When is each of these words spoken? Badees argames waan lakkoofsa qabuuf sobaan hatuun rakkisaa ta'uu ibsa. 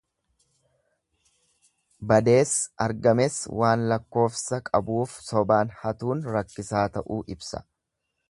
Badees 2.11 2.53
argames 2.85 3.37
waan 3.63 3.85
lakkoofsa 3.91 4.61
qabuuf 4.71 5.13
sobaan 5.29 5.75
hatuun 5.83 6.25
rakkisaa 6.37 6.87
ta'uu 6.97 7.23
ibsa. 7.37 7.63